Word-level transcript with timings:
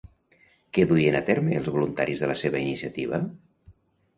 Què 0.77 0.85
duien 0.91 1.17
a 1.19 1.21
terme 1.27 1.53
els 1.59 1.69
voluntaris 1.75 2.25
de 2.25 2.31
la 2.33 2.39
seva 2.45 2.63
iniciativa? 2.69 3.21